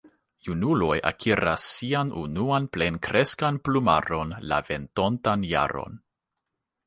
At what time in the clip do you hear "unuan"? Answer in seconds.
2.21-2.65